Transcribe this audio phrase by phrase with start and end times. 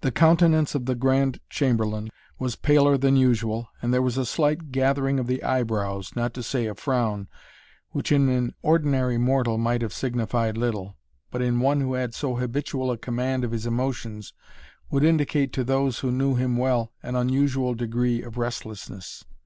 [0.00, 4.72] The countenance of the Grand Chamberlain was paler than usual and there was a slight
[4.72, 7.28] gathering of the eyebrows, not to say a frown,
[7.90, 10.96] which in an ordinary mortal might have signified little,
[11.30, 14.32] but in one who had so habitual a command of his emotions,
[14.90, 19.22] would indicate to those who knew him well an unusual degree of restlessness.